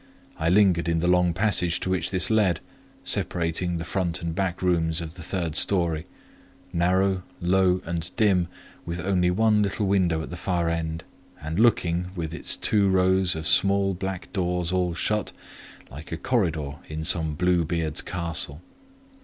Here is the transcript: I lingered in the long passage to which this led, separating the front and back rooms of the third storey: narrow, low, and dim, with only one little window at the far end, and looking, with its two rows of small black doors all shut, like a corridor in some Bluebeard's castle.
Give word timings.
I 0.39 0.49
lingered 0.49 0.89
in 0.89 0.97
the 0.97 1.07
long 1.07 1.31
passage 1.31 1.79
to 1.81 1.91
which 1.91 2.09
this 2.09 2.31
led, 2.31 2.59
separating 3.03 3.77
the 3.77 3.83
front 3.83 4.19
and 4.23 4.33
back 4.33 4.63
rooms 4.63 4.99
of 4.99 5.13
the 5.13 5.21
third 5.21 5.55
storey: 5.55 6.07
narrow, 6.73 7.21
low, 7.39 7.83
and 7.85 8.09
dim, 8.15 8.47
with 8.83 8.99
only 8.99 9.29
one 9.29 9.61
little 9.61 9.85
window 9.85 10.23
at 10.23 10.31
the 10.31 10.37
far 10.37 10.69
end, 10.69 11.03
and 11.39 11.59
looking, 11.59 12.09
with 12.15 12.33
its 12.33 12.55
two 12.57 12.89
rows 12.89 13.35
of 13.35 13.45
small 13.47 13.93
black 13.93 14.33
doors 14.33 14.71
all 14.71 14.95
shut, 14.95 15.33
like 15.91 16.11
a 16.11 16.17
corridor 16.17 16.77
in 16.89 17.05
some 17.05 17.35
Bluebeard's 17.35 18.01
castle. 18.01 18.59